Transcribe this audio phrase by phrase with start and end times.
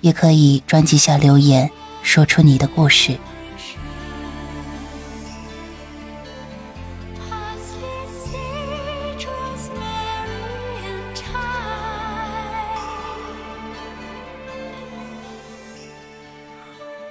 [0.00, 1.70] 也可以专辑下留言，
[2.02, 3.18] 说出你的故事。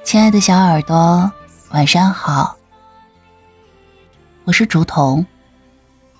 [0.03, 1.31] 亲爱的小耳朵，
[1.69, 2.57] 晚上好，
[4.43, 5.23] 我是竹童，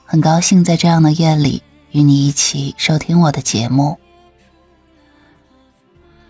[0.05, 3.97] 很高兴在这样的夜里与你一起收听我的节目。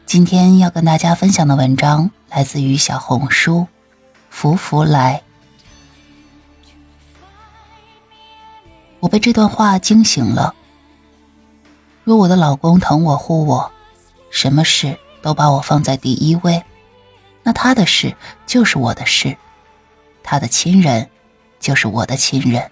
[0.09, 3.67] 今天要跟大家分享的文章来自于小红书
[4.31, 5.21] “福福来”。
[8.99, 10.55] 我被这段话惊醒了。
[12.03, 13.71] 若我的老公疼我护我，
[14.31, 16.63] 什么事都把我放在第一位，
[17.43, 18.15] 那他的事
[18.47, 19.37] 就是我的事，
[20.23, 21.07] 他的亲人
[21.59, 22.71] 就是我的亲人。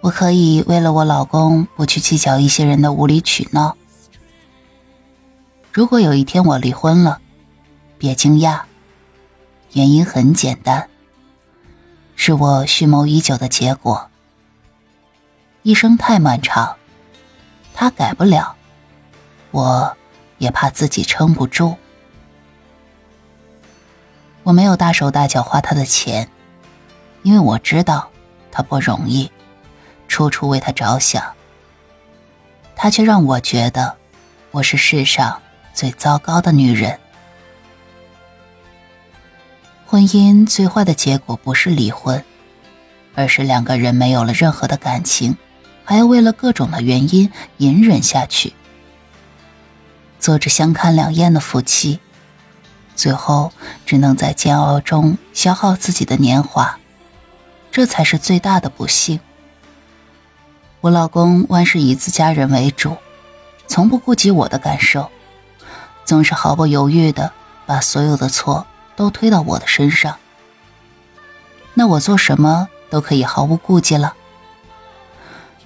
[0.00, 3.76] 我可以为了我老公不去计较一些人的无理取闹。
[5.78, 7.20] 如果有一天我离婚了，
[7.98, 8.62] 别惊讶，
[9.74, 10.90] 原因很简单，
[12.16, 14.10] 是我蓄谋已久的结果。
[15.62, 16.74] 一生太漫长，
[17.74, 18.56] 他改不了，
[19.52, 19.96] 我
[20.38, 21.76] 也怕自己撑不住。
[24.42, 26.28] 我没有大手大脚花他的钱，
[27.22, 28.10] 因为我知道
[28.50, 29.30] 他不容易，
[30.08, 31.22] 处处为他着想。
[32.74, 33.96] 他却让我觉得，
[34.50, 35.40] 我是世上。
[35.78, 36.98] 最糟糕的女人，
[39.86, 42.24] 婚姻最坏的结果不是离婚，
[43.14, 45.36] 而是两个人没有了任何的感情，
[45.84, 48.54] 还要为了各种的原因隐忍下去，
[50.18, 52.00] 做着相看两厌的夫妻，
[52.96, 53.52] 最后
[53.86, 56.76] 只能在煎熬中消耗自己的年华，
[57.70, 59.20] 这才是最大的不幸。
[60.80, 62.96] 我老公万事以自家人为主，
[63.68, 65.08] 从不顾及我的感受。
[66.08, 67.30] 总是毫不犹豫的
[67.66, 70.16] 把所有的错都推到我的身上，
[71.74, 74.14] 那我做什么都可以毫无顾忌了，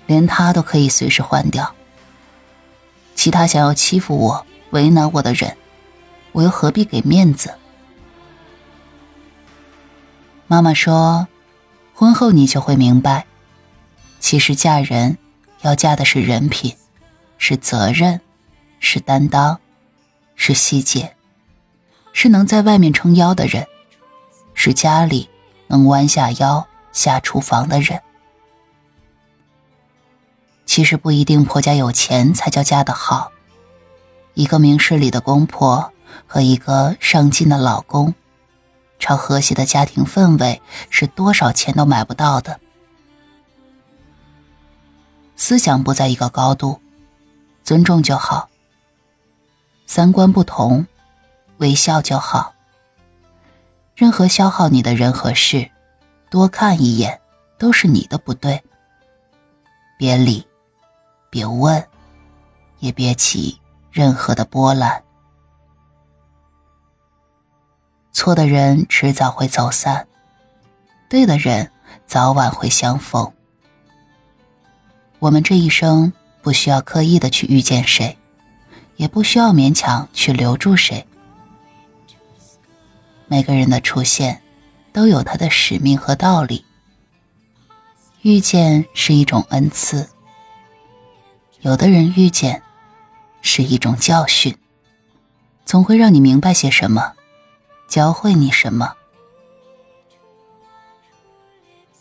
[0.04, 1.72] 连他都可以随时换掉。
[3.14, 5.56] 其他想要欺负我、为难我的人，
[6.32, 7.54] 我又何必给面子？
[10.48, 11.28] 妈妈说，
[11.94, 13.26] 婚后你就会明白，
[14.18, 15.16] 其实嫁人
[15.60, 16.74] 要嫁的是人品，
[17.38, 18.20] 是责任，
[18.80, 19.60] 是担当。
[20.34, 21.16] 是细节，
[22.12, 23.66] 是能在外面撑腰的人，
[24.54, 25.28] 是家里
[25.68, 28.00] 能弯下腰下厨房的人。
[30.64, 33.30] 其实不一定婆家有钱才叫嫁得好，
[34.34, 35.92] 一个明事理的公婆
[36.26, 38.14] 和一个上进的老公，
[38.98, 42.58] 超和谐的家庭氛围是多少钱都买不到的。
[45.36, 46.80] 思想不在一个高度，
[47.64, 48.48] 尊重就好。
[49.86, 50.86] 三观不同，
[51.58, 52.54] 微笑就好。
[53.94, 55.70] 任何消耗你的人和事，
[56.30, 57.20] 多看一眼
[57.58, 58.62] 都是你的不对。
[59.98, 60.46] 别理，
[61.30, 61.86] 别问，
[62.78, 63.60] 也别起
[63.90, 65.02] 任何的波澜。
[68.12, 70.06] 错的人迟早会走散，
[71.08, 71.70] 对的人
[72.06, 73.30] 早晚会相逢。
[75.18, 78.16] 我们这一生不需要刻意的去遇见谁。
[79.02, 81.04] 也不需要勉强去留住谁。
[83.26, 84.40] 每个人的出现，
[84.92, 86.64] 都有他的使命和道理。
[88.20, 90.08] 遇见是一种恩赐，
[91.62, 92.62] 有的人遇见，
[93.40, 94.56] 是一种教训，
[95.64, 97.14] 总会让你明白些什么，
[97.88, 98.94] 教会你什么。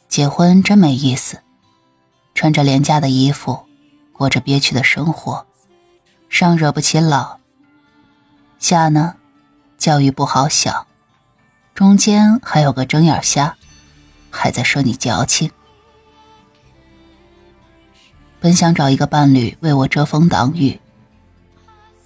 [0.07, 1.42] 结婚真没意思，
[2.36, 3.65] 穿着廉价的衣服，
[4.13, 5.48] 过着憋屈的生活。
[6.31, 7.39] 上惹不起老，
[8.57, 9.16] 下呢，
[9.78, 10.88] 教育不好小，
[11.75, 13.57] 中间还有个睁眼瞎，
[14.30, 15.51] 还在说你矫情。
[18.39, 20.80] 本想找一个伴侣为我遮风挡雨，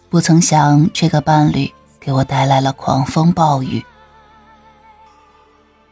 [0.10, 3.86] 不曾想这个伴侣给我带来了狂风暴雨。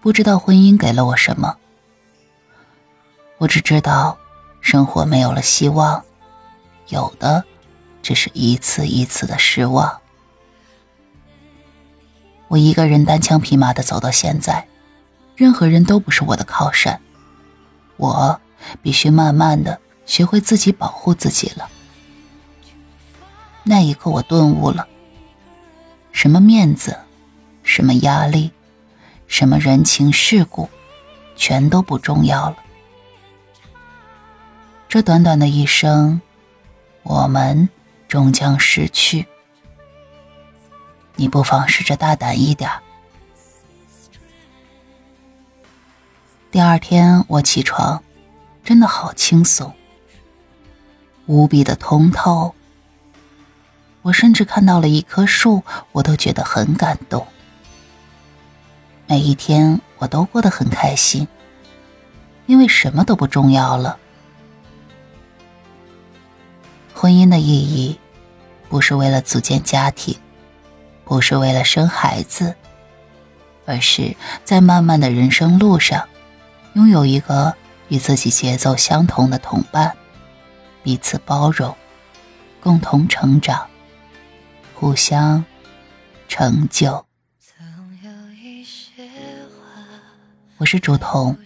[0.01, 1.56] 不知道婚姻给了我什么，
[3.38, 4.18] 我只知道
[4.59, 6.03] 生活没有了希望，
[6.88, 7.45] 有的。
[8.03, 10.00] 只是一次一次的失望。
[12.50, 14.67] 我一个人单枪匹马的走到现在，
[15.35, 17.01] 任何人都不是我的靠山。
[17.97, 18.39] 我
[18.81, 21.69] 必须慢慢的学会自己保护自己了。
[23.63, 24.88] 那一刻，我顿悟了：
[26.11, 26.97] 什么面子，
[27.63, 28.51] 什么压力，
[29.25, 30.69] 什么人情世故，
[31.35, 32.57] 全都不重要了。
[34.89, 36.21] 这短短的一生，
[37.03, 37.69] 我们
[38.13, 39.25] 终将逝去。
[41.15, 42.69] 你不妨试着大胆一点。
[46.51, 48.04] 第二天我起床，
[48.63, 49.74] 真的好轻松，
[51.25, 52.54] 无比的通透。
[54.04, 57.25] 我甚至看到了一棵树，我都觉得很感动。
[59.07, 61.27] 每一天我都过得很开心，
[62.45, 63.98] 因为什么都不重要了。
[66.94, 68.00] 婚姻的意义，
[68.74, 70.18] 不是为了组建家庭，
[71.06, 72.56] 不是为了生孩子，
[73.68, 76.10] 而是在漫漫的人生路上。
[76.74, 77.54] 拥有一个
[77.90, 79.96] 与自己节奏相同的同伴，
[80.81, 81.75] 彼此包容，
[82.62, 83.68] 共同成长，
[84.74, 85.46] 互相
[86.28, 87.06] 成就。
[90.58, 91.38] 我是竹童，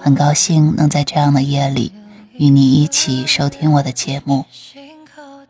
[0.00, 1.92] 很高兴能在这样的夜里
[2.38, 4.46] 与你一起收听我的节目。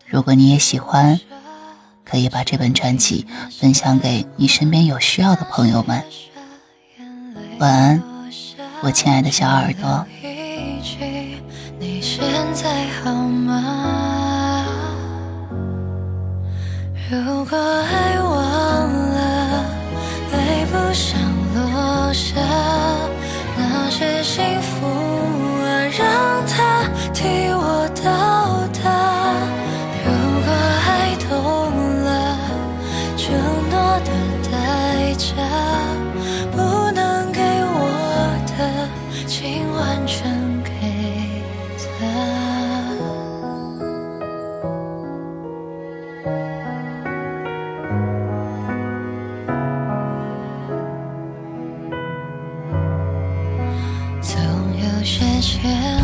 [0.08, 1.20] 如果你也喜欢，
[2.04, 3.26] 可以把这本专辑
[3.60, 6.02] 分享给你身边有需要的朋友们。
[7.58, 8.02] 晚安。
[8.82, 10.06] 我亲爱的小耳朵，
[11.78, 12.22] 你现
[12.54, 14.66] 在好吗？
[17.10, 19.64] 如果爱忘了，
[20.30, 21.18] 泪不想
[21.54, 22.36] 落下，
[55.54, 55.95] 有